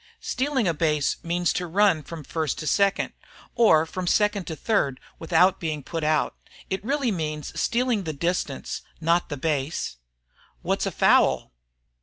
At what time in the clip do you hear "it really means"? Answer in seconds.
6.71-7.53